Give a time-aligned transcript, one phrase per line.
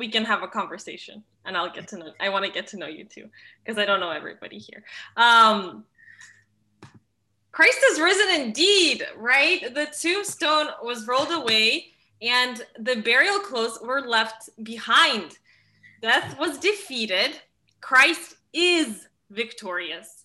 [0.00, 2.78] we can have a conversation and I'll get to know I want to get to
[2.78, 3.28] know you too
[3.62, 4.82] because I don't know everybody here.
[5.16, 5.84] Um
[7.52, 9.74] Christ is risen indeed, right?
[9.74, 11.88] The tombstone was rolled away
[12.22, 15.38] and the burial clothes were left behind.
[16.00, 17.40] Death was defeated.
[17.80, 20.24] Christ is victorious.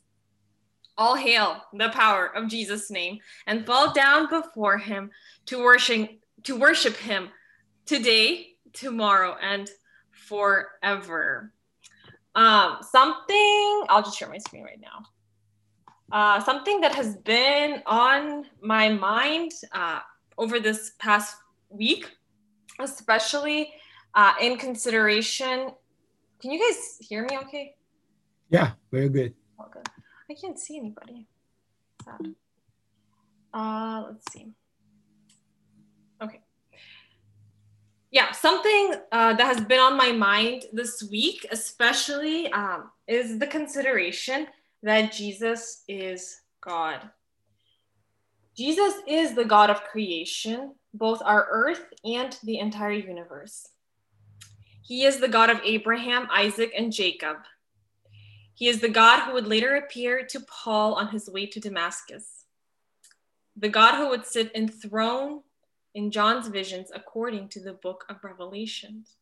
[0.97, 5.11] All hail the power of Jesus' name and fall down before him
[5.47, 6.09] to worship
[6.43, 7.29] to worship him
[7.85, 9.69] today, tomorrow, and
[10.11, 11.53] forever.
[12.35, 15.05] Um, something I'll just share my screen right now.
[16.11, 19.99] Uh, something that has been on my mind uh,
[20.37, 21.35] over this past
[21.69, 22.11] week,
[22.79, 23.73] especially
[24.13, 25.69] uh, in consideration.
[26.41, 27.75] Can you guys hear me okay?
[28.49, 29.33] Yeah, very good.
[29.59, 29.87] Oh, good.
[30.29, 31.27] I can't see anybody.
[32.03, 32.35] Sad.
[33.53, 34.51] Uh, let's see.
[36.21, 36.41] Okay.
[38.15, 43.45] Yeah, something uh, that has been on my mind this week, especially, um, is the
[43.45, 44.47] consideration
[44.83, 47.01] that Jesus is God.
[48.55, 53.67] Jesus is the God of creation, both our earth and the entire universe.
[54.81, 57.39] He is the God of Abraham, Isaac, and Jacob.
[58.53, 62.45] He is the God who would later appear to Paul on his way to Damascus.
[63.57, 65.41] The God who would sit enthroned
[65.95, 69.15] in John's visions according to the book of Revelations.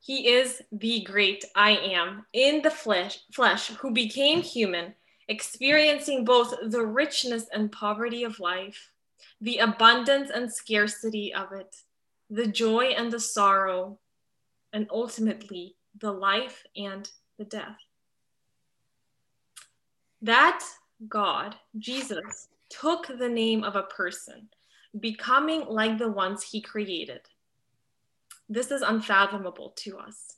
[0.00, 4.94] He is the great I am in the flesh, flesh who became human,
[5.26, 8.92] experiencing both the richness and poverty of life,
[9.40, 11.76] the abundance and scarcity of it,
[12.30, 13.98] the joy and the sorrow,
[14.72, 17.76] and ultimately the life and the death.
[20.22, 20.64] That
[21.08, 24.48] God, Jesus, took the name of a person,
[24.98, 27.20] becoming like the ones he created.
[28.48, 30.36] This is unfathomable to us.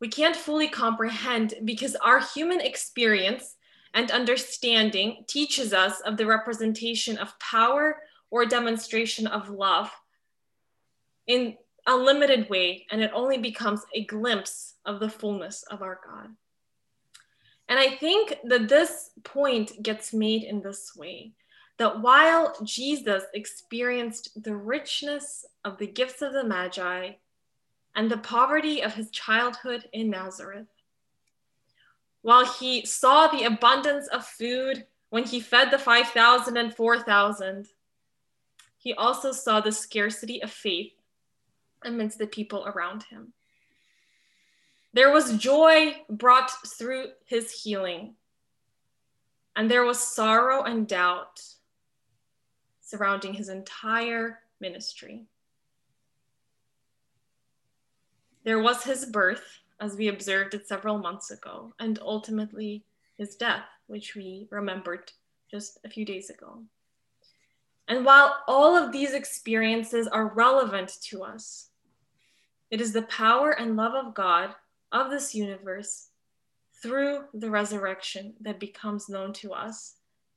[0.00, 3.56] We can't fully comprehend because our human experience
[3.94, 9.90] and understanding teaches us of the representation of power or demonstration of love
[11.26, 16.00] in a limited way, and it only becomes a glimpse of the fullness of our
[16.04, 16.28] God.
[17.68, 21.32] And I think that this point gets made in this way
[21.78, 27.12] that while Jesus experienced the richness of the gifts of the Magi
[27.94, 30.68] and the poverty of his childhood in Nazareth,
[32.22, 37.68] while he saw the abundance of food when he fed the 5,000 and 4,000,
[38.78, 40.92] he also saw the scarcity of faith
[41.84, 43.32] amidst the people around him.
[44.92, 48.14] There was joy brought through his healing,
[49.54, 51.40] and there was sorrow and doubt
[52.86, 55.26] surrounding his entire ministry.
[58.44, 59.42] There was his birth,
[59.80, 62.84] as we observed it several months ago, and ultimately
[63.18, 65.10] his death, which we remembered
[65.50, 66.62] just a few days ago.
[67.88, 71.70] And while all of these experiences are relevant to us,
[72.70, 74.54] it is the power and love of God
[74.92, 76.10] of this universe
[76.80, 79.95] through the resurrection that becomes known to us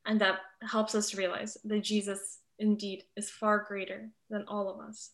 [0.09, 5.11] and that helps us realize that Jesus indeed is far greater than all of us.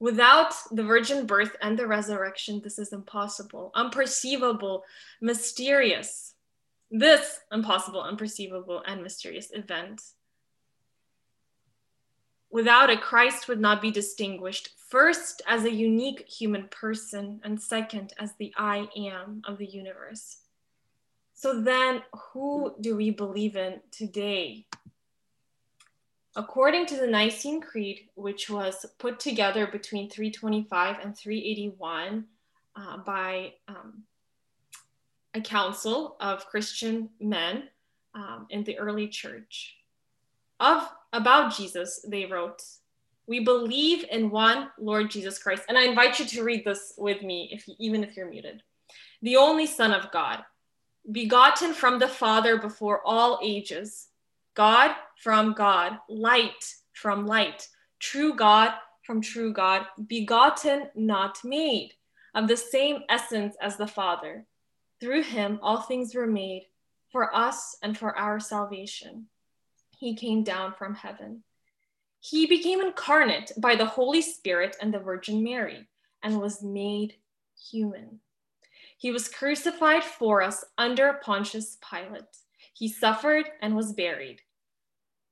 [0.00, 4.80] Without the virgin birth and the resurrection, this is impossible, unperceivable,
[5.20, 6.34] mysterious.
[6.90, 10.02] This impossible, unperceivable, and mysterious event
[12.48, 18.14] Without it, Christ would not be distinguished, first as a unique human person, and second
[18.18, 20.38] as the I am of the universe.
[21.38, 22.02] So then,
[22.32, 24.64] who do we believe in today?
[26.34, 32.24] According to the Nicene Creed, which was put together between 325 and 381
[32.74, 34.04] uh, by um,
[35.34, 37.64] a council of Christian men
[38.14, 39.76] um, in the early church,
[40.58, 42.62] of about Jesus, they wrote,
[43.26, 47.20] "We believe in one Lord Jesus Christ." And I invite you to read this with
[47.20, 48.62] me, if you, even if you're muted.
[49.20, 50.42] The only Son of God,
[51.10, 54.08] begotten from the Father before all ages,
[54.54, 57.68] God from God, light from light,
[57.98, 58.72] true God
[59.02, 61.92] from true God, begotten, not made,
[62.34, 64.46] of the same essence as the Father.
[65.00, 66.66] Through him all things were made
[67.12, 69.26] for us and for our salvation
[69.98, 71.42] he came down from heaven.
[72.20, 75.86] He became incarnate by the Holy Spirit and the Virgin Mary
[76.22, 77.14] and was made
[77.70, 78.20] human.
[78.96, 82.24] He was crucified for us under Pontius Pilate.
[82.74, 84.40] He suffered and was buried.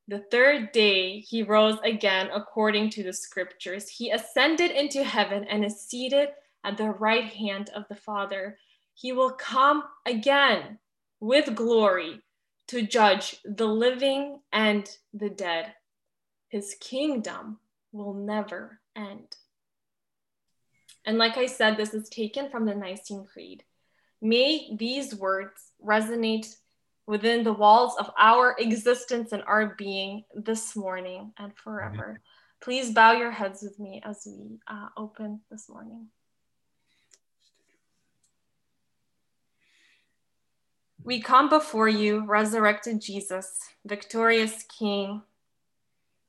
[0.07, 3.89] The third day he rose again according to the scriptures.
[3.89, 6.29] He ascended into heaven and is seated
[6.63, 8.59] at the right hand of the Father.
[8.95, 10.79] He will come again
[11.21, 12.21] with glory
[12.69, 15.75] to judge the living and the dead.
[16.49, 17.59] His kingdom
[17.93, 19.37] will never end.
[21.07, 23.63] And like I said, this is taken from the Nicene Creed.
[24.23, 26.57] May these words resonate
[27.07, 32.21] within the walls of our existence and our being this morning and forever.
[32.63, 36.07] Please bow your heads with me as we uh, open this morning.
[41.03, 45.21] We come before you, resurrected Jesus, victorious King,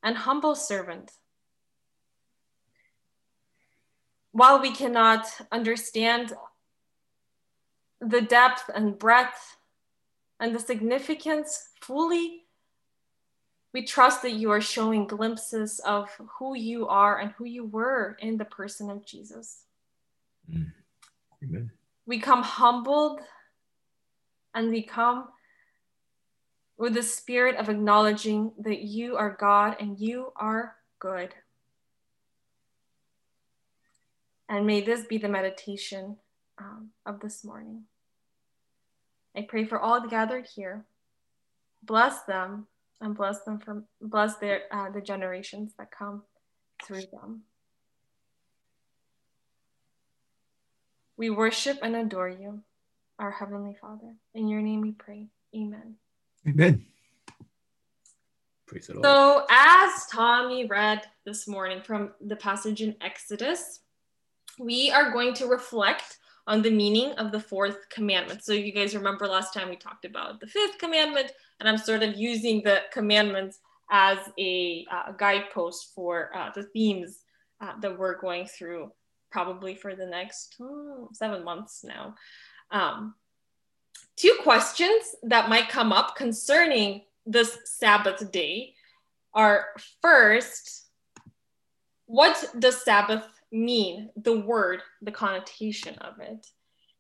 [0.04, 1.14] and humble servant.
[4.36, 6.34] While we cannot understand
[8.02, 9.56] the depth and breadth
[10.42, 12.44] and the significance fully,
[13.74, 18.18] we trust that you are showing glimpses of who you are and who you were
[18.20, 19.64] in the person of Jesus.
[20.52, 20.74] Mm.
[21.42, 21.72] Amen.
[22.06, 23.22] We come humbled
[24.54, 25.30] and we come
[26.78, 31.34] with the spirit of acknowledging that you are God and you are good.
[34.48, 36.18] And may this be the meditation
[36.58, 37.84] um, of this morning.
[39.36, 40.86] I pray for all gathered here.
[41.84, 42.68] Bless them
[43.02, 46.24] and bless them for bless their uh, the generations that come
[46.84, 47.42] through them.
[51.18, 52.62] We worship and adore you,
[53.20, 54.16] our heavenly Father.
[54.34, 55.28] In your name we pray.
[55.56, 55.96] Amen.
[56.48, 56.86] Amen.
[58.68, 59.06] Praise the Lord.
[59.06, 63.82] So, as Tommy read this morning from the passage in Exodus,
[64.60, 66.18] we are going to reflect
[66.48, 68.44] on the meaning of the fourth commandment.
[68.44, 72.04] So you guys remember last time we talked about the fifth commandment, and I'm sort
[72.04, 73.60] of using the commandments
[73.92, 77.20] as a uh, guidepost for uh, the themes
[77.62, 78.92] uh, that we're going through
[79.32, 82.16] probably for the next oh, seven months now.
[82.72, 83.16] Um,
[84.16, 88.74] two questions that might come up concerning this Sabbath day
[89.34, 89.68] are
[90.02, 90.86] first,
[92.06, 93.26] what does Sabbath
[93.56, 96.48] mean, the word, the connotation of it?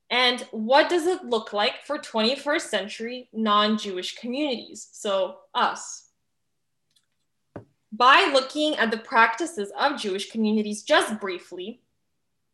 [0.09, 4.87] And what does it look like for 21st century non Jewish communities?
[4.91, 6.09] So, us.
[7.91, 11.81] By looking at the practices of Jewish communities just briefly,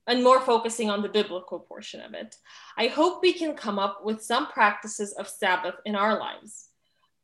[0.08, 2.36] and more focusing on the biblical portion of it,
[2.78, 6.70] I hope we can come up with some practices of Sabbath in our lives.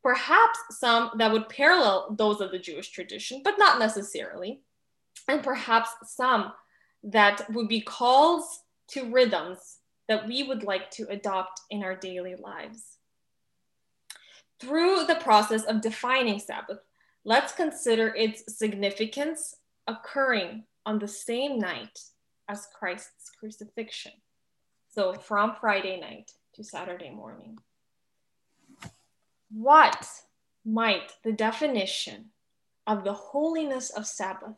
[0.02, 4.62] Perhaps some that would parallel those of the Jewish tradition, but not necessarily.
[5.26, 6.52] And perhaps some
[7.02, 9.78] that would be calls to rhythms
[10.08, 12.96] that we would like to adopt in our daily lives.
[14.60, 16.80] Through the process of defining Sabbath,
[17.24, 19.54] let's consider its significance
[19.86, 22.00] occurring on the same night
[22.48, 24.12] as Christ's crucifixion.
[24.88, 27.58] So from Friday night to Saturday morning.
[29.50, 30.08] What
[30.64, 32.30] might the definition
[32.86, 34.56] of the holiness of Sabbath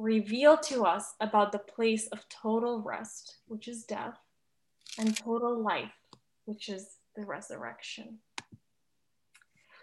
[0.00, 4.18] reveal to us about the place of total rest, which is death,
[4.98, 5.92] and total life,
[6.46, 8.18] which is the resurrection.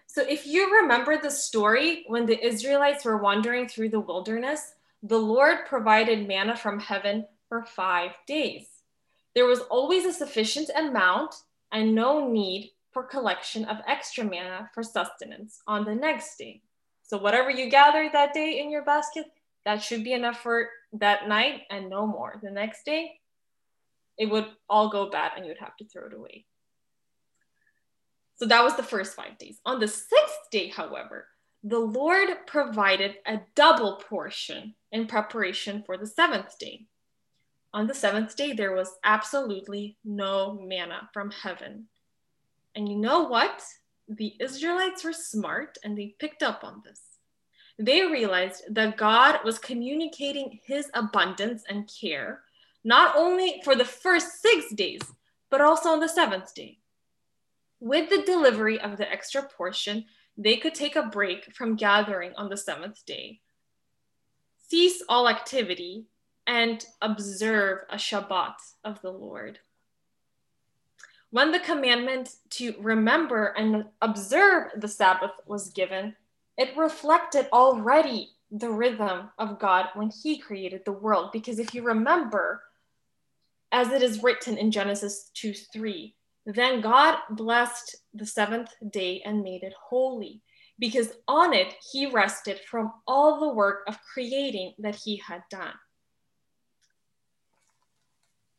[0.08, 4.74] So, if you remember the story when the Israelites were wandering through the wilderness,
[5.04, 8.68] the Lord provided manna from heaven for five days.
[9.36, 11.36] There was always a sufficient amount
[11.72, 16.62] and no need for collection of extra manna for sustenance on the next day.
[17.04, 19.28] So, whatever you gathered that day in your basket,
[19.68, 22.40] that should be enough for that night and no more.
[22.42, 23.20] The next day,
[24.18, 26.46] it would all go bad and you would have to throw it away.
[28.38, 29.60] So that was the first five days.
[29.66, 31.28] On the sixth day, however,
[31.66, 36.86] the Lord provided a double portion in preparation for the seventh day.
[37.74, 41.90] On the seventh day, there was absolutely no manna from heaven.
[42.74, 43.62] And you know what?
[44.08, 47.02] The Israelites were smart and they picked up on this
[47.80, 52.42] they realized that God was communicating his abundance and care,
[52.84, 55.02] not only for the first six days,
[55.50, 56.80] but also on the seventh day.
[57.80, 60.06] With the delivery of the extra portion,
[60.38, 63.42] they could take a break from gathering on the seventh day,
[64.68, 66.06] cease all activity,
[66.48, 69.60] and observe a Shabbat of the Lord.
[71.30, 76.16] When the commandment to remember and observe the Sabbath was given,
[76.58, 81.32] it reflected already the rhythm of God when he created the world.
[81.32, 82.64] Because if you remember,
[83.72, 89.44] as it is written in Genesis 2 3, then God blessed the seventh day and
[89.44, 90.42] made it holy.
[90.80, 95.74] because on it he rested from all the work of creating that he had done.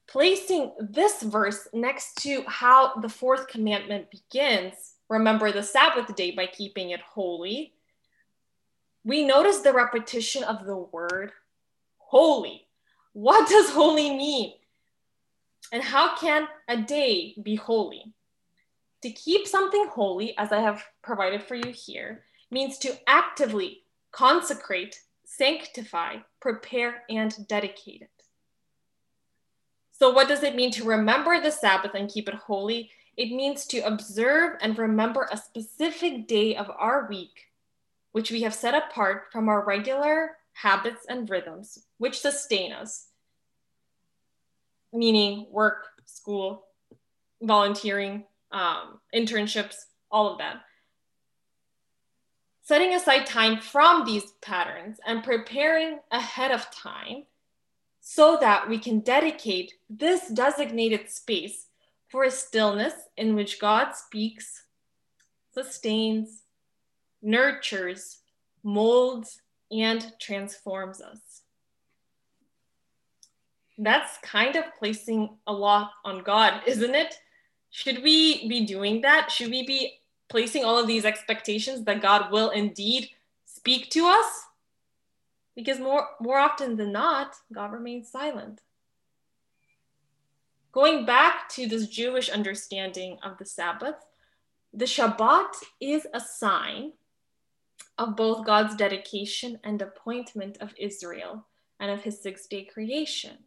[0.09, 4.75] Placing this verse next to how the fourth commandment begins
[5.09, 7.73] remember the Sabbath day by keeping it holy
[9.05, 11.33] we notice the repetition of the word
[11.99, 12.67] holy.
[13.12, 14.55] What does holy mean?
[15.73, 18.14] And how can a day be holy?
[19.02, 25.00] To keep something holy, as I have provided for you here, means to actively consecrate,
[25.25, 28.11] sanctify, prepare, and dedicate it.
[29.93, 32.90] So, what does it mean to remember the Sabbath and keep it holy?
[33.17, 37.48] It means to observe and remember a specific day of our week,
[38.12, 43.09] which we have set apart from our regular habits and rhythms, which sustain us,
[44.93, 46.65] meaning work, school,
[47.43, 49.77] volunteering, um, internships,
[50.11, 50.61] all of that.
[52.62, 57.25] Setting aside time from these patterns and preparing ahead of time
[58.00, 61.67] so that we can dedicate this designated space
[62.09, 64.65] for a stillness in which God speaks,
[65.53, 66.43] sustains,
[67.22, 68.18] nurtures,
[68.62, 71.42] molds, and transforms us.
[73.76, 77.14] That's kind of placing a lot on God, isn't it?
[77.70, 79.30] Should we be doing that?
[79.30, 83.10] Should we be placing all of these expectations that God will indeed
[83.44, 84.46] speak to us?
[85.54, 88.60] Because more, more often than not, God remains silent.
[90.72, 93.96] Going back to this Jewish understanding of the Sabbath,
[94.72, 96.92] the Shabbat is a sign
[97.99, 101.47] of both God's dedication and appointment of Israel
[101.81, 103.38] and of his six day creation.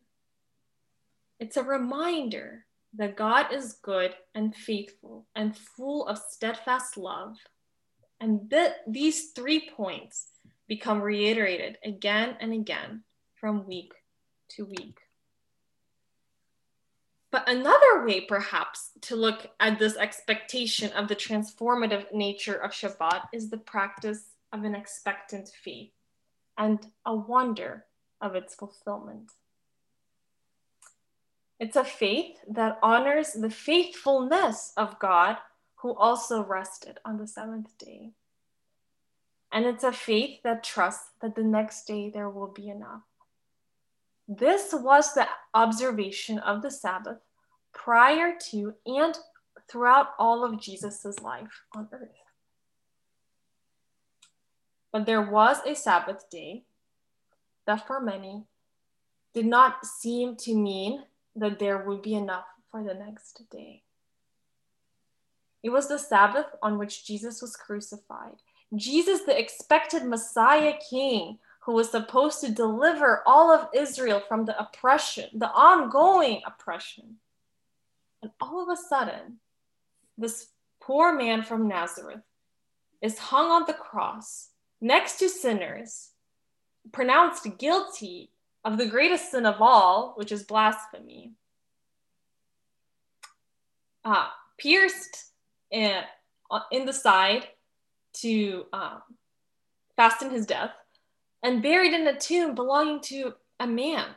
[1.39, 2.65] It's a reminder
[2.96, 7.38] that God is good and faithful and full of steadfast love.
[8.20, 10.27] And th- these three points
[10.67, 13.03] become reiterated again and again
[13.36, 13.93] from week
[14.50, 15.00] to week.
[17.31, 23.24] But another way, perhaps, to look at this expectation of the transformative nature of Shabbat
[23.34, 25.93] is the practice of an expectant fee
[26.58, 27.86] and a wonder
[28.20, 29.31] of its fulfillment.
[31.60, 35.38] It's a faith that honors the faithfulness of God
[35.75, 38.12] who also rested on the seventh day.
[39.51, 43.01] And it's a faith that trusts that the next day there will be enough.
[44.27, 47.17] This was the observation of the Sabbath
[47.74, 49.17] prior to and
[49.70, 52.20] throughout all of Jesus' life on earth.
[54.91, 56.63] But there was a Sabbath day
[57.65, 58.43] that for many
[59.33, 61.03] did not seem to mean
[61.36, 63.83] that there would be enough for the next day.
[65.63, 68.36] It was the Sabbath on which Jesus was crucified.
[68.75, 74.60] Jesus, the expected Messiah King, who was supposed to deliver all of Israel from the
[74.60, 77.17] oppression, the ongoing oppression.
[78.21, 79.39] And all of a sudden,
[80.17, 80.48] this
[80.81, 82.24] poor man from Nazareth
[83.01, 84.50] is hung on the cross
[84.81, 86.09] next to sinners,
[86.91, 88.31] pronounced guilty
[88.65, 91.31] of the greatest sin of all, which is blasphemy,
[94.03, 95.31] uh, pierced
[95.69, 96.01] in,
[96.50, 97.47] uh, in the side
[98.13, 99.01] to um,
[99.95, 100.73] fasten his death,
[101.43, 104.07] and buried in a tomb belonging to a man,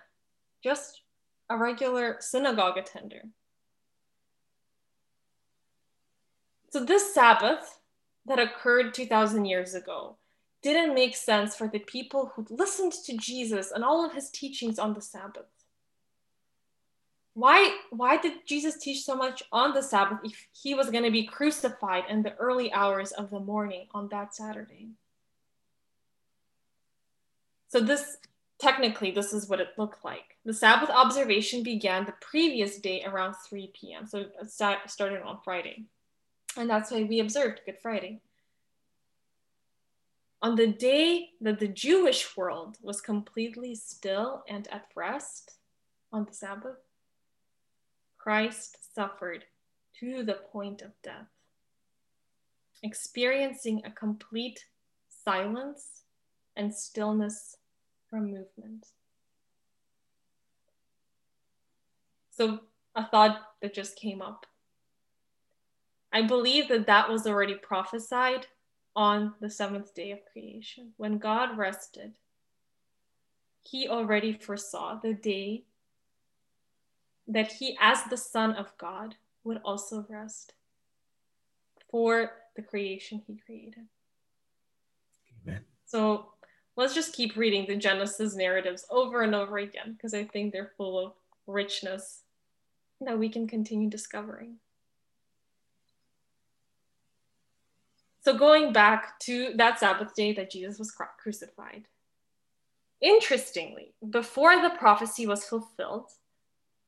[0.62, 1.02] just
[1.50, 3.22] a regular synagogue attender.
[6.70, 7.78] So, this Sabbath
[8.26, 10.16] that occurred 2,000 years ago
[10.64, 14.78] didn't make sense for the people who listened to Jesus and all of his teachings
[14.78, 15.44] on the Sabbath.
[17.34, 21.10] Why, why did Jesus teach so much on the Sabbath if he was going to
[21.10, 24.88] be crucified in the early hours of the morning on that Saturday?
[27.68, 28.16] So, this
[28.58, 30.38] technically, this is what it looked like.
[30.46, 34.06] The Sabbath observation began the previous day around 3 p.m.
[34.06, 35.84] So, it started on Friday.
[36.56, 38.20] And that's why we observed Good Friday
[40.44, 45.52] on the day that the Jewish world was completely still and at rest
[46.12, 46.76] on the Sabbath,
[48.18, 49.46] Christ suffered
[50.00, 51.30] to the point of death,
[52.82, 54.66] experiencing a complete
[55.08, 56.02] silence
[56.56, 57.56] and stillness
[58.10, 58.88] from movement.
[62.32, 62.60] So,
[62.94, 64.44] a thought that just came up.
[66.12, 68.46] I believe that that was already prophesied
[68.96, 70.92] on the seventh day of creation.
[70.96, 72.16] When God rested,
[73.62, 75.64] he already foresaw the day
[77.26, 80.52] that he, as the Son of God, would also rest
[81.90, 83.86] for the creation he created.
[85.46, 85.64] Amen.
[85.86, 86.32] So
[86.76, 90.72] let's just keep reading the Genesis narratives over and over again because I think they're
[90.76, 91.12] full of
[91.46, 92.22] richness
[93.00, 94.56] that we can continue discovering.
[98.24, 101.88] So, going back to that Sabbath day that Jesus was crucified,
[103.02, 106.10] interestingly, before the prophecy was fulfilled,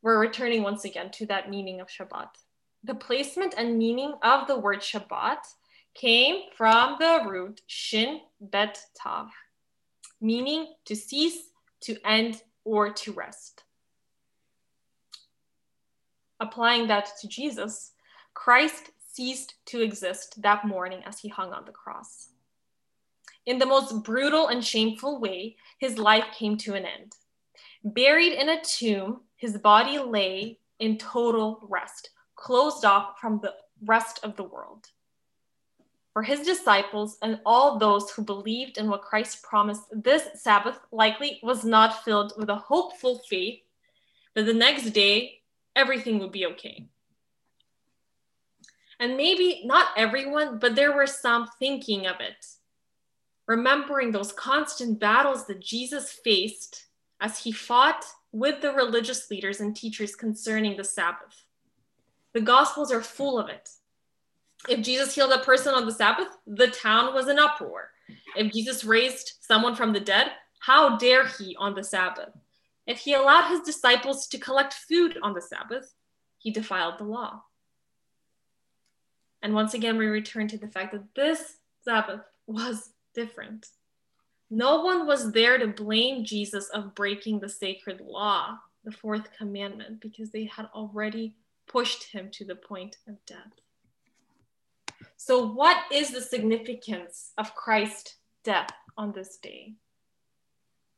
[0.00, 2.28] we're returning once again to that meaning of Shabbat.
[2.84, 5.40] The placement and meaning of the word Shabbat
[5.94, 9.28] came from the root shin bet tav,
[10.22, 11.50] meaning to cease,
[11.82, 13.64] to end, or to rest.
[16.40, 17.92] Applying that to Jesus,
[18.32, 22.28] Christ ceased to exist that morning as he hung on the cross.
[23.46, 27.14] In the most brutal and shameful way, his life came to an end.
[27.82, 33.54] Buried in a tomb, his body lay in total rest, closed off from the
[33.84, 34.90] rest of the world.
[36.12, 41.40] For his disciples and all those who believed in what Christ promised, this Sabbath likely
[41.42, 43.60] was not filled with a hopeful faith
[44.34, 45.40] that the next day
[45.74, 46.88] everything would be okay.
[48.98, 52.46] And maybe not everyone, but there were some thinking of it,
[53.46, 56.86] remembering those constant battles that Jesus faced
[57.20, 61.44] as he fought with the religious leaders and teachers concerning the Sabbath.
[62.32, 63.68] The Gospels are full of it.
[64.68, 67.90] If Jesus healed a person on the Sabbath, the town was in uproar.
[68.36, 72.30] If Jesus raised someone from the dead, how dare he on the Sabbath?
[72.86, 75.94] If he allowed his disciples to collect food on the Sabbath,
[76.38, 77.42] he defiled the law.
[79.42, 83.66] And once again, we return to the fact that this Sabbath was different.
[84.50, 90.00] No one was there to blame Jesus of breaking the sacred law, the fourth commandment,
[90.00, 91.34] because they had already
[91.66, 93.60] pushed him to the point of death.
[95.16, 99.74] So, what is the significance of Christ's death on this day?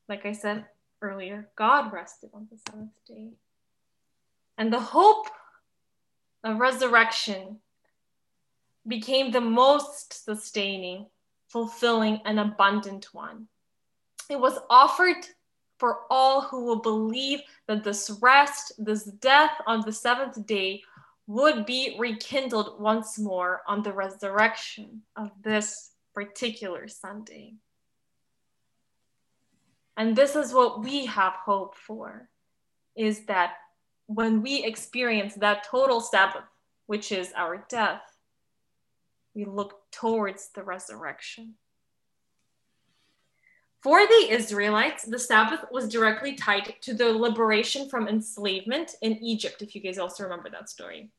[0.09, 0.67] Like I said
[1.01, 3.33] earlier, God rested on the seventh day.
[4.59, 5.29] And the hope
[6.45, 7.61] of resurrection
[8.89, 11.07] became the most sustaining,
[11.49, 13.47] fulfilling, and abundant one.
[14.29, 15.27] It was offered
[15.79, 20.83] for all who will believe that this rest, this death on the seventh day
[21.27, 27.55] would be rekindled once more on the resurrection of this particular Sunday.
[29.97, 32.29] And this is what we have hope for
[32.97, 33.55] is that
[34.07, 36.45] when we experience that total Sabbath,
[36.87, 38.01] which is our death,
[39.39, 41.55] we look towards the resurrection.
[43.81, 49.63] For the Israelites, the Sabbath was directly tied to the liberation from enslavement in Egypt,
[49.63, 51.13] if you guys also remember that story.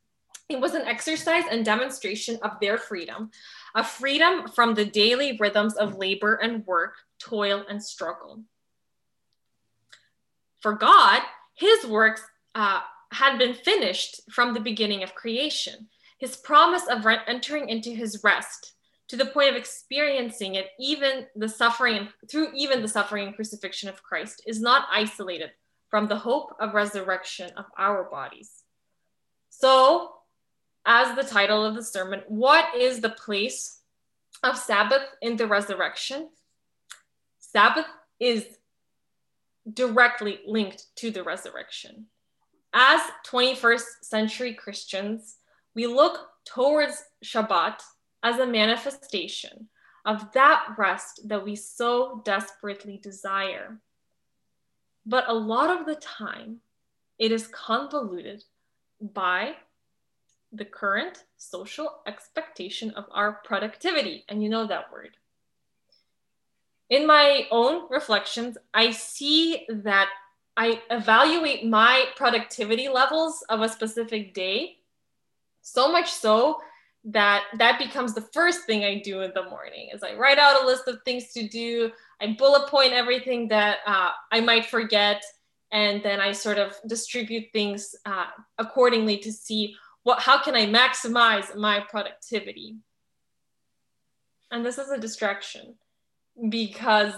[0.49, 3.32] It was an exercise and demonstration of their freedom,
[3.73, 8.43] a freedom from the daily rhythms of labor and work, toil and struggle.
[10.60, 11.21] For God,
[11.53, 12.21] his works
[12.53, 12.82] uh,
[13.13, 15.88] had been finished from the beginning of creation
[16.19, 18.73] his promise of entering into his rest
[19.08, 23.89] to the point of experiencing it, even the suffering, through even the suffering and crucifixion
[23.89, 25.51] of Christ, is not isolated
[25.89, 28.63] from the hope of resurrection of our bodies.
[29.49, 30.12] So,
[30.86, 33.79] as the title of the sermon, what is the place
[34.43, 36.29] of Sabbath in the resurrection?
[37.39, 37.88] Sabbath
[38.19, 38.45] is
[39.73, 42.05] directly linked to the resurrection.
[42.73, 45.38] As 21st century Christians,
[45.75, 47.82] we look towards Shabbat
[48.23, 49.69] as a manifestation
[50.05, 53.79] of that rest that we so desperately desire.
[55.05, 56.58] But a lot of the time,
[57.17, 58.43] it is convoluted
[59.01, 59.53] by
[60.51, 64.25] the current social expectation of our productivity.
[64.29, 65.12] And you know that word.
[66.89, 70.10] In my own reflections, I see that
[70.58, 74.78] I evaluate my productivity levels of a specific day
[75.71, 76.60] so much so
[77.05, 80.62] that that becomes the first thing I do in the morning is I write out
[80.62, 81.91] a list of things to do.
[82.21, 85.23] I bullet point everything that uh, I might forget,
[85.71, 88.25] and then I sort of distribute things uh,
[88.58, 92.75] accordingly to see what how can I maximize my productivity.
[94.51, 95.75] And this is a distraction
[96.49, 97.13] because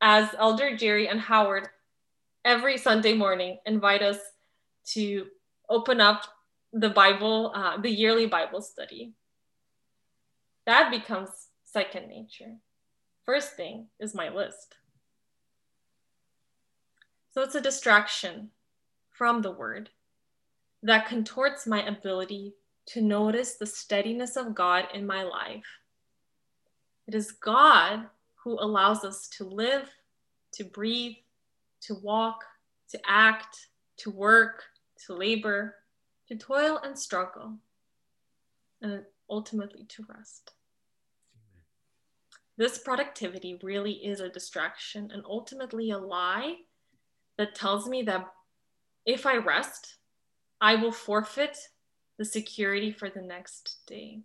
[0.00, 1.68] as Elder Jerry and Howard
[2.44, 4.18] every Sunday morning invite us
[4.84, 5.26] to
[5.68, 6.24] open up
[6.72, 9.12] the Bible, uh, the yearly Bible study.
[10.66, 11.28] That becomes
[11.64, 12.56] second nature.
[13.24, 14.76] First thing is my list.
[17.32, 18.50] So it's a distraction
[19.10, 19.90] from the word
[20.82, 22.54] that contorts my ability
[22.86, 25.64] to notice the steadiness of God in my life.
[27.06, 28.06] It is God
[28.42, 29.88] who allows us to live,
[30.54, 31.16] to breathe,
[31.82, 32.44] to walk,
[32.90, 34.64] to act, to work,
[35.06, 35.76] to labor,
[36.32, 37.52] to toil and struggle,
[38.80, 40.52] and ultimately to rest.
[42.56, 46.56] This productivity really is a distraction and ultimately a lie
[47.36, 48.32] that tells me that
[49.04, 49.96] if I rest,
[50.58, 51.58] I will forfeit
[52.16, 54.20] the security for the next day.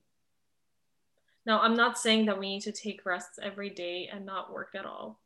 [1.45, 4.75] Now, I'm not saying that we need to take rests every day and not work
[4.75, 5.19] at all.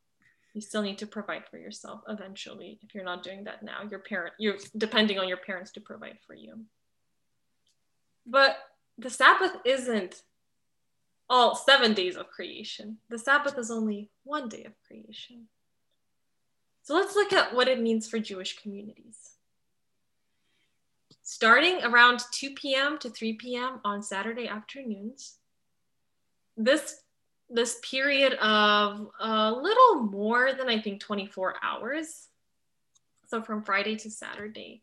[0.54, 2.78] You still need to provide for yourself eventually.
[2.82, 6.18] If you're not doing that now, your parent, you're depending on your parents to provide
[6.26, 6.60] for you.
[8.26, 8.56] But
[8.98, 10.22] the Sabbath isn't
[11.28, 12.98] all seven days of creation.
[13.08, 15.48] The Sabbath is only one day of creation.
[16.82, 19.30] So let's look at what it means for Jewish communities.
[21.22, 22.98] Starting around 2 p.m.
[22.98, 23.80] to 3 p.m.
[23.84, 25.38] on Saturday afternoons,
[26.56, 27.01] this
[27.52, 32.28] this period of a little more than I think 24 hours,
[33.28, 34.82] so from Friday to Saturday,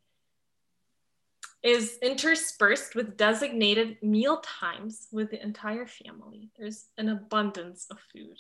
[1.62, 6.50] is interspersed with designated meal times with the entire family.
[6.58, 8.38] There's an abundance of food.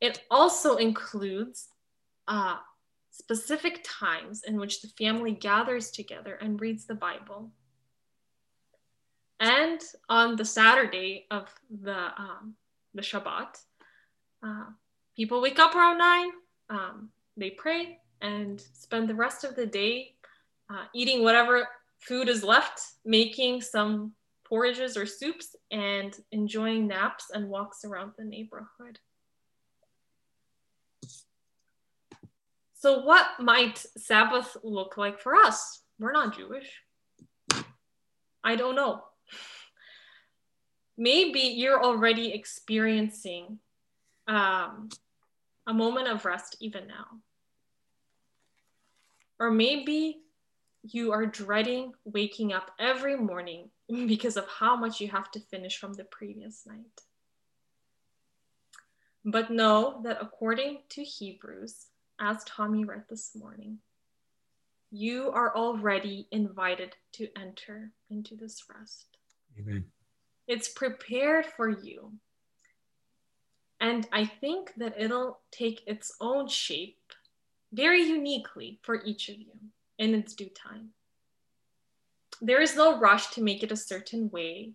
[0.00, 1.68] It also includes
[2.28, 2.56] uh,
[3.10, 7.50] specific times in which the family gathers together and reads the Bible.
[9.40, 12.54] And on the Saturday of the, um,
[12.94, 13.58] the Shabbat,
[14.42, 14.66] uh,
[15.16, 16.30] people wake up around nine,
[16.70, 20.14] um, they pray, and spend the rest of the day
[20.70, 21.68] uh, eating whatever
[22.00, 24.12] food is left, making some
[24.44, 28.98] porridges or soups, and enjoying naps and walks around the neighborhood.
[32.74, 35.80] So, what might Sabbath look like for us?
[35.98, 36.82] We're not Jewish.
[38.44, 39.02] I don't know.
[40.96, 43.58] Maybe you're already experiencing
[44.28, 44.88] um,
[45.66, 47.06] a moment of rest even now.
[49.38, 50.20] Or maybe
[50.82, 55.78] you are dreading waking up every morning because of how much you have to finish
[55.78, 57.02] from the previous night.
[59.24, 61.86] But know that according to Hebrews,
[62.20, 63.78] as Tommy read this morning,
[64.90, 69.16] you are already invited to enter into this rest.
[69.58, 69.86] Amen.
[70.46, 72.12] It's prepared for you.
[73.80, 76.98] And I think that it'll take its own shape
[77.72, 79.52] very uniquely for each of you
[79.98, 80.90] in its due time.
[82.40, 84.72] There is no rush to make it a certain way,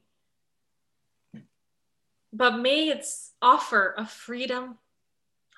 [2.31, 4.77] but may its offer of freedom,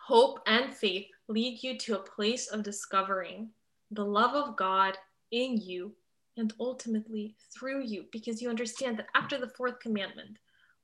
[0.08, 3.50] hope, and faith lead you to a place of discovering
[3.91, 4.97] the love of God
[5.32, 5.93] in you
[6.38, 10.38] and ultimately through you, because you understand that after the fourth commandment,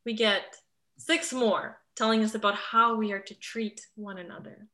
[0.06, 0.56] we get
[0.98, 4.68] six more telling us about how we are to treat one another.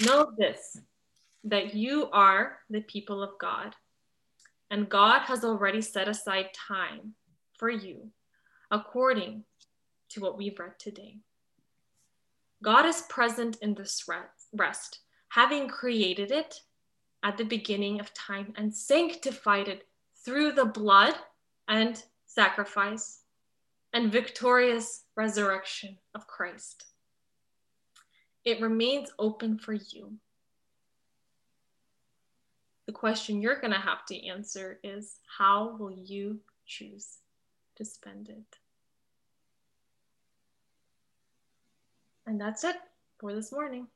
[0.00, 0.78] Know this
[1.44, 3.74] that you are the people of God,
[4.70, 7.14] and God has already set aside time
[7.58, 8.10] for you
[8.70, 9.44] according
[10.10, 11.18] to what we've read today.
[12.62, 14.04] God is present in this
[14.52, 16.60] rest, having created it
[17.22, 19.86] at the beginning of time and sanctified it
[20.24, 21.14] through the blood
[21.68, 23.22] and sacrifice
[23.92, 26.84] and victorious resurrection of Christ.
[28.44, 30.18] It remains open for you
[32.88, 37.18] the question you're going to have to answer is how will you choose
[37.76, 38.56] to spend it?
[42.26, 42.76] And that's it
[43.18, 43.88] for this morning.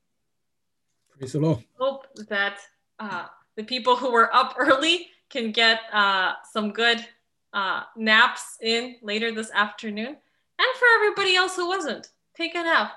[1.09, 1.65] Praise the Lord.
[1.79, 2.59] Hope that
[3.03, 7.05] uh, the people who were up early can get uh, some good
[7.53, 10.09] uh, naps in later this afternoon.
[10.09, 12.93] And for everybody else who wasn't, take a nap.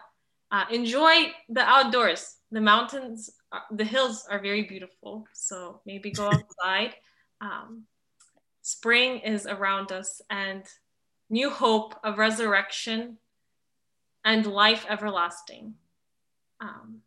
[0.52, 2.38] Uh, enjoy the outdoors.
[2.52, 5.26] The mountains uh, the hills are very beautiful.
[5.34, 6.94] So maybe go outside.
[7.42, 7.84] um,
[8.62, 10.64] spring is around us, and
[11.30, 13.18] new hope of resurrection
[14.24, 15.76] and life everlasting
[16.60, 17.02] um,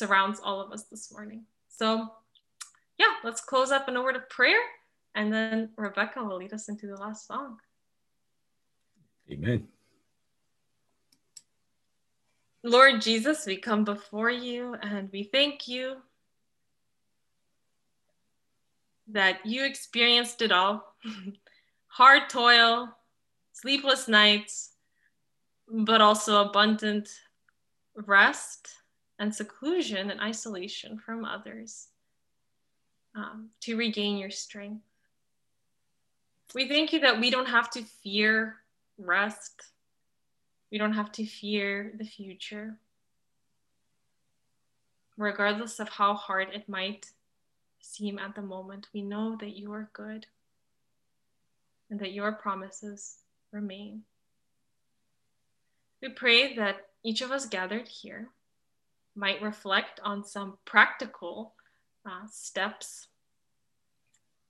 [0.00, 1.44] surrounds all of us this morning.
[1.68, 2.08] So,
[2.98, 4.62] yeah, let's close up in a word of prayer,
[5.14, 7.58] and then Rebecca will lead us into the last song.
[9.30, 9.68] Amen.
[12.62, 15.96] Lord Jesus, we come before you and we thank you
[19.08, 20.94] that you experienced it all
[21.88, 22.88] hard toil,
[23.52, 24.72] sleepless nights,
[25.68, 27.08] but also abundant
[28.06, 28.79] rest
[29.20, 31.88] and seclusion and isolation from others
[33.14, 34.82] um, to regain your strength.
[36.54, 38.56] We thank you that we don't have to fear
[38.98, 39.62] rest.
[40.72, 42.78] We don't have to fear the future.
[45.18, 47.10] Regardless of how hard it might
[47.80, 50.26] seem at the moment, we know that you are good
[51.90, 53.18] and that your promises
[53.52, 54.02] remain.
[56.00, 58.30] We pray that each of us gathered here
[59.14, 61.54] might reflect on some practical
[62.06, 63.08] uh, steps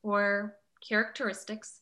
[0.02, 1.80] or characteristics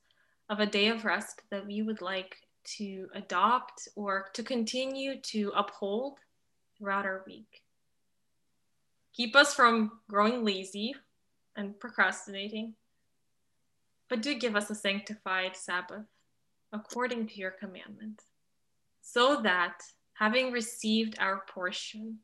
[0.48, 5.52] of a day of rest that we would like to adopt or to continue to
[5.54, 6.18] uphold
[6.76, 7.62] throughout our week.
[9.14, 10.94] Keep us from growing lazy
[11.56, 12.74] and procrastinating,
[14.08, 16.06] but do give us a sanctified Sabbath
[16.72, 18.22] according to your commandment,
[19.00, 19.80] so that
[20.12, 22.18] having received our portion,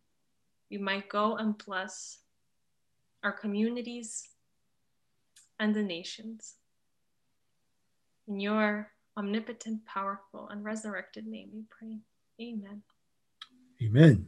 [0.71, 2.19] we might go and bless
[3.23, 4.29] our communities
[5.59, 6.55] and the nations.
[8.29, 11.99] In your omnipotent, powerful, and resurrected name we pray.
[12.41, 12.83] Amen.
[13.83, 14.27] Amen.